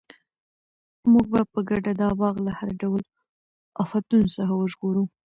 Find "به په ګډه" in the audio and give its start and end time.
1.33-1.91